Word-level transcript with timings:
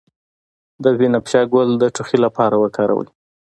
د 0.83 0.85
بنفشه 0.97 1.41
ګل 1.53 1.69
د 1.77 1.83
ټوخي 1.95 2.17
لپاره 2.25 2.55
وکاروئ 2.63 3.07